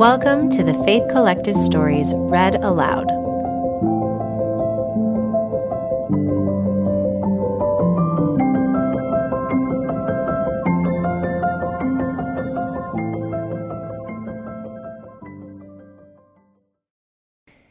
[0.00, 3.04] Welcome to the Faith Collective Stories Read Aloud.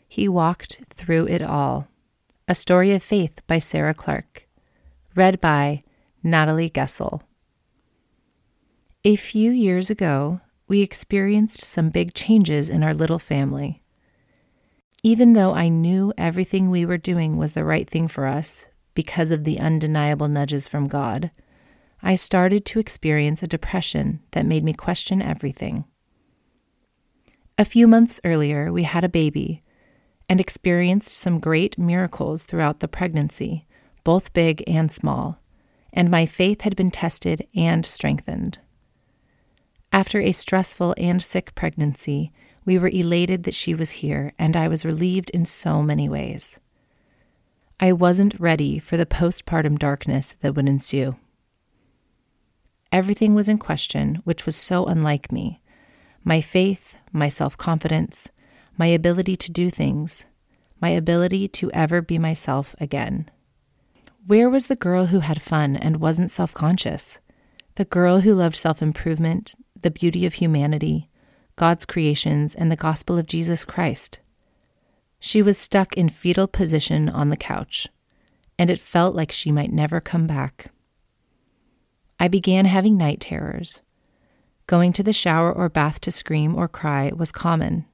[0.07, 1.88] He Walked Through It All
[2.48, 4.48] A Story of Faith by Sarah Clark.
[5.16, 5.80] Read by
[6.21, 7.24] Natalie Gessel.
[9.04, 13.82] A few years ago, we experienced some big changes in our little family.
[15.01, 19.32] Even though I knew everything we were doing was the right thing for us because
[19.32, 21.32] of the undeniable nudges from God,
[22.04, 25.86] I started to experience a depression that made me question everything.
[27.57, 29.64] A few months earlier, we had a baby
[30.29, 33.66] and experienced some great miracles throughout the pregnancy,
[34.03, 35.42] both big and small,
[35.92, 38.59] and my faith had been tested and strengthened.
[39.92, 42.32] After a stressful and sick pregnancy,
[42.66, 46.59] we were elated that she was here, and I was relieved in so many ways.
[47.80, 51.16] I wasn't ready for the postpartum darkness that would ensue.
[52.92, 55.62] Everything was in question, which was so unlike me
[56.23, 58.30] my faith, my self confidence,
[58.78, 60.28] my ability to do things,
[60.82, 63.30] my ability to ever be myself again.
[64.28, 67.20] Where was the girl who had fun and wasn't self conscious?
[67.76, 71.10] The girl who loved self improvement, the beauty of humanity,
[71.56, 74.20] God's creations, and the gospel of Jesus Christ.
[75.20, 77.88] She was stuck in fetal position on the couch,
[78.58, 80.72] and it felt like she might never come back.
[82.20, 83.82] I began having night terrors.
[84.68, 87.86] Going to the shower or bath to scream or cry was common.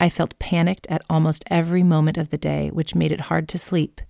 [0.00, 3.58] I felt panicked at almost every moment of the day, which made it hard to
[3.58, 4.00] sleep,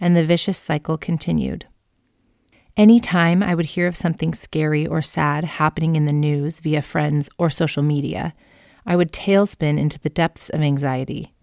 [0.00, 1.66] and the vicious cycle continued.
[2.76, 6.82] Any time I would hear of something scary or sad happening in the news via
[6.82, 8.34] friends or social media,
[8.86, 11.34] I would tailspin into the depths of anxiety.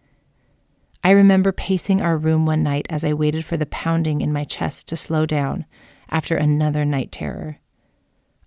[1.03, 4.43] I remember pacing our room one night as I waited for the pounding in my
[4.43, 5.65] chest to slow down
[6.09, 7.59] after another night terror.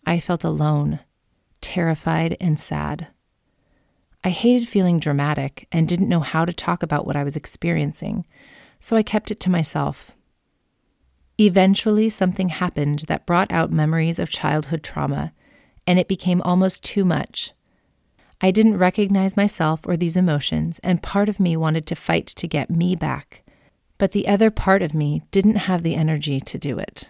[0.07, 1.01] I felt alone,
[1.61, 3.09] terrified, and sad.
[4.25, 8.27] I hated feeling dramatic and didn't know how to talk about what I was experiencing,
[8.79, 10.17] so I kept it to myself.
[11.41, 15.33] Eventually, something happened that brought out memories of childhood trauma,
[15.87, 17.55] and it became almost too much.
[18.43, 22.47] I didn't recognize myself or these emotions, and part of me wanted to fight to
[22.47, 23.43] get me back,
[23.97, 27.09] but the other part of me didn't have the energy to do it.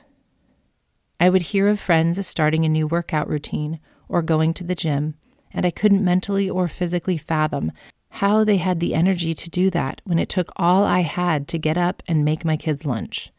[1.18, 5.14] I would hear of friends starting a new workout routine or going to the gym,
[5.50, 7.72] and I couldn't mentally or physically fathom
[8.10, 11.58] how they had the energy to do that when it took all I had to
[11.58, 13.32] get up and make my kids lunch.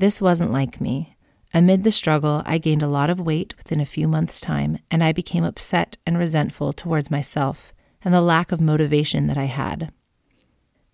[0.00, 1.14] This wasn't like me.
[1.52, 5.04] Amid the struggle, I gained a lot of weight within a few months' time, and
[5.04, 9.92] I became upset and resentful towards myself and the lack of motivation that I had.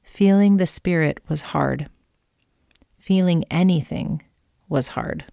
[0.02, 1.88] Feeling the spirit was hard.
[2.98, 4.24] Feeling anything
[4.68, 5.26] was hard.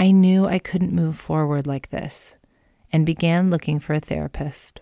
[0.00, 2.34] I knew I couldn't move forward like this
[2.92, 4.80] and began looking for a therapist.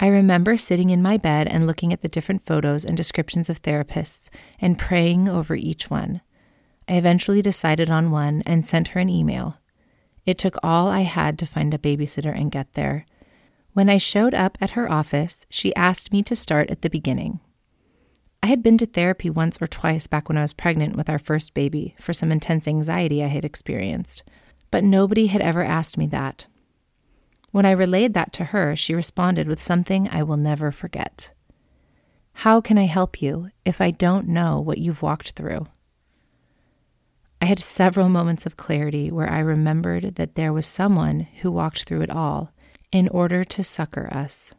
[0.00, 3.62] I remember sitting in my bed and looking at the different photos and descriptions of
[3.62, 4.28] therapists
[4.60, 6.20] and praying over each one.
[6.88, 9.58] I eventually decided on one and sent her an email.
[10.24, 13.06] It took all I had to find a babysitter and get there.
[13.72, 17.40] When I showed up at her office, she asked me to start at the beginning.
[18.40, 21.18] I had been to therapy once or twice back when I was pregnant with our
[21.18, 24.22] first baby for some intense anxiety I had experienced,
[24.70, 26.46] but nobody had ever asked me that.
[27.58, 31.32] When I relayed that to her, she responded with something I will never forget.
[32.34, 35.66] How can I help you if I don't know what you've walked through?
[37.42, 41.82] I had several moments of clarity where I remembered that there was someone who walked
[41.82, 42.52] through it all
[42.92, 44.54] in order to succor us.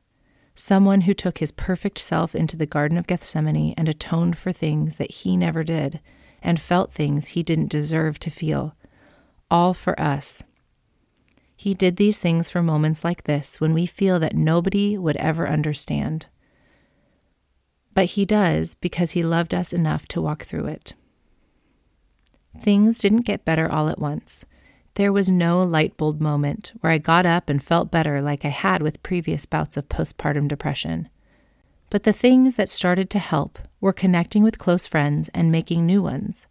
[0.53, 4.97] Someone who took his perfect self into the Garden of Gethsemane and atoned for things
[4.97, 6.01] that he never did
[6.41, 8.75] and felt things he didn't deserve to feel,
[9.49, 10.43] all for us
[11.59, 15.45] he did these things for moments like this when we feel that nobody would ever
[15.45, 16.27] understand.
[17.93, 20.93] But He does because He loved us enough to walk through it.
[22.57, 24.45] Things didn't get better all at once.
[24.93, 28.55] There was no light bulb moment where I got up and felt better like I
[28.55, 31.09] had with previous bouts of postpartum depression.
[31.89, 36.01] But the things that started to help were connecting with close friends and making new
[36.01, 36.47] ones,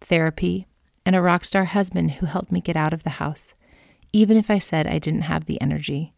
[0.00, 0.68] therapy,
[1.04, 3.56] and a rock star husband who helped me get out of the house
[4.16, 6.14] even if I said I didn't have the energy.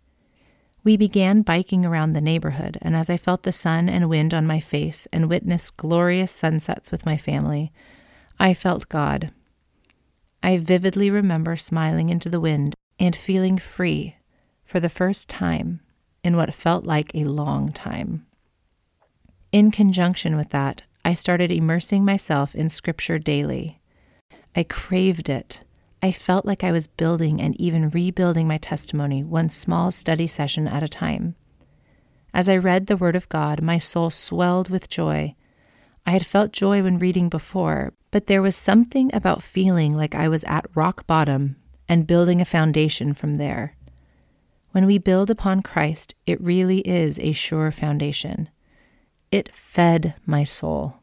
[0.85, 4.47] We began biking around the neighborhood, and as I felt the sun and wind on
[4.47, 7.73] my face and witnessed glorious sunsets with my family,
[8.39, 9.33] I felt God.
[10.45, 14.15] I vividly remember smiling into the wind and feeling free,
[14.65, 15.81] for the first time
[16.23, 18.27] in what felt like a long time.
[19.51, 23.81] In conjunction with that, I started immersing myself in Scripture daily.
[24.55, 25.65] I craved it.
[26.01, 30.69] I felt like I was building and even rebuilding my testimony one small study session
[30.69, 31.35] at a time.
[32.33, 35.35] As I read the Word of God, my soul swelled with joy.
[36.07, 40.29] I had felt joy when reading before, but there was something about feeling like I
[40.29, 41.57] was at rock bottom
[41.89, 43.75] and building a foundation from there.
[44.71, 48.51] When we build upon Christ, it really is a sure foundation.
[49.33, 50.98] It fed my soul.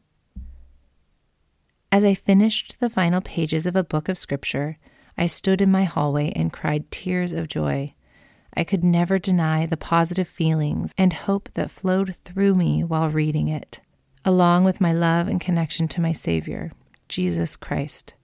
[1.92, 4.76] As I finished the final pages of a book of Scripture,
[5.16, 7.94] I stood in my hallway and cried tears of joy.
[8.56, 13.48] I could never deny the positive feelings and hope that flowed through me while reading
[13.48, 13.80] it,
[14.24, 16.72] along with my love and connection to my Savior,
[17.08, 18.14] Jesus Christ.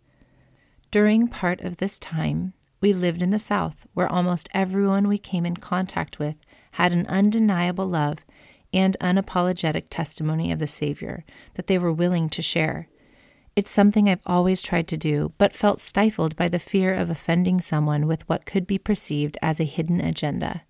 [0.91, 5.47] During part of this time, we lived in the South, where almost everyone we came
[5.47, 6.35] in contact with
[6.73, 8.25] had an undeniable love
[8.73, 11.25] and unapologetic testimony of the Savior
[11.55, 12.89] that they were willing to share.
[13.55, 17.61] It's something I've always tried to do, but felt stifled by the fear of offending
[17.61, 20.63] someone with what could be perceived as a hidden agenda.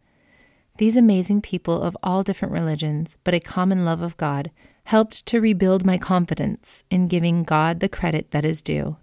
[0.79, 4.51] These amazing people of all different religions, but a common love of God,
[4.85, 8.97] helped to rebuild my confidence in giving God the credit that is due.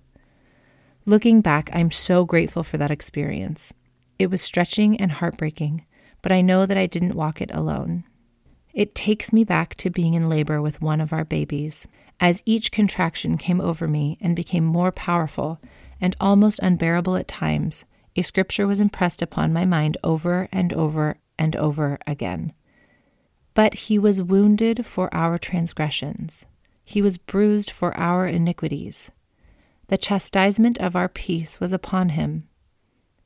[1.05, 3.73] Looking back, I'm so grateful for that experience.
[4.17, 5.85] It was stretching and heartbreaking,
[6.21, 8.03] but I know that I didn't walk it alone.
[8.79, 11.85] It takes me back to being in labor with one of our babies.
[12.17, 15.59] As each contraction came over me and became more powerful
[15.99, 17.83] and almost unbearable at times,
[18.15, 22.53] a scripture was impressed upon my mind over and over and over again.
[23.53, 26.45] But he was wounded for our transgressions,
[26.85, 29.11] he was bruised for our iniquities.
[29.89, 32.47] The chastisement of our peace was upon him,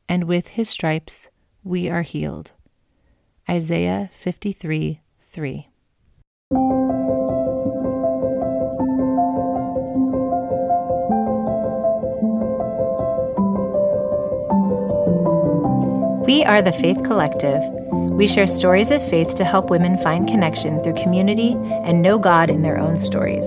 [0.09, 1.29] and with his stripes
[1.63, 2.53] we are healed.
[3.47, 5.02] Isaiah 53
[5.33, 5.67] 3.
[16.25, 17.61] We are the Faith Collective.
[18.11, 21.53] We share stories of faith to help women find connection through community
[21.83, 23.45] and know God in their own stories.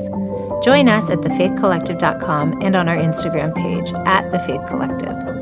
[0.63, 5.36] Join us at thefaithcollective.com and on our Instagram page at The Faith Collective.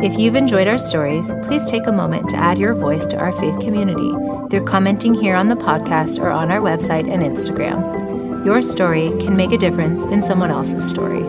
[0.00, 3.32] If you've enjoyed our stories, please take a moment to add your voice to our
[3.32, 4.12] faith community
[4.48, 8.46] through commenting here on the podcast or on our website and Instagram.
[8.46, 11.24] Your story can make a difference in someone else's story.